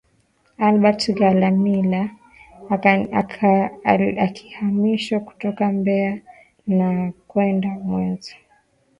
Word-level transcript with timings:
Albert 0.67 1.01
Chalamila 1.17 2.01
akihamishwa 4.27 5.17
kutoka 5.19 5.63
Mbeya 5.77 6.13
na 6.77 6.89
kwenda 7.29 7.69
Mwanza 7.83 8.33